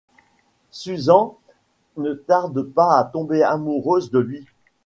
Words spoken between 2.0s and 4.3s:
tarde pas à tomber amoureuse de